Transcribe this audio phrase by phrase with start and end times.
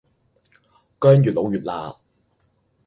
[0.99, 1.95] 薑越老越辣